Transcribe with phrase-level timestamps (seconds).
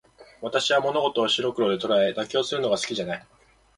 [0.41, 3.27] 私は物事を白黒で捉え、妥協するのが好きじゃない。